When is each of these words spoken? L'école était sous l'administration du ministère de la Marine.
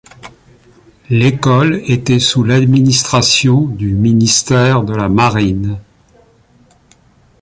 L'école 1.11 1.79
était 1.85 2.17
sous 2.17 2.43
l'administration 2.43 3.61
du 3.67 3.93
ministère 3.93 4.81
de 4.81 4.95
la 4.95 5.09
Marine. 5.09 5.77